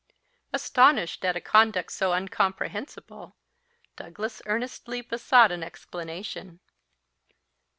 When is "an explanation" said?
5.51-6.59